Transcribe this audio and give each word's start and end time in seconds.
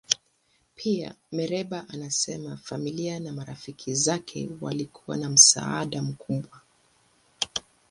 Pia, 0.75 1.15
Mereba 1.31 1.85
anasema 1.89 2.57
familia 2.57 3.19
na 3.19 3.33
marafiki 3.33 3.95
zake 3.95 4.49
walikuwa 4.61 5.17
na 5.17 5.29
msaada 5.29 6.01
mkubwa. 6.01 6.61